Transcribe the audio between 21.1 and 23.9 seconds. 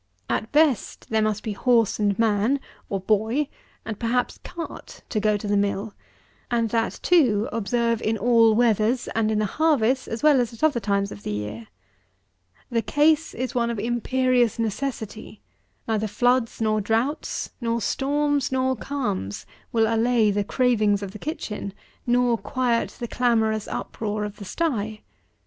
the kitchen, nor quiet the clamorous